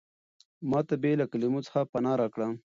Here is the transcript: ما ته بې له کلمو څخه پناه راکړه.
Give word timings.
ما 0.69 0.79
ته 0.87 0.95
بې 1.01 1.11
له 1.19 1.25
کلمو 1.31 1.65
څخه 1.67 1.81
پناه 1.91 2.15
راکړه. 2.21 2.47